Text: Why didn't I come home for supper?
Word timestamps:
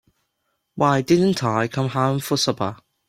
Why 0.73 1.03
didn't 1.03 1.43
I 1.43 1.67
come 1.67 1.89
home 1.89 2.21
for 2.21 2.35
supper? 2.35 2.77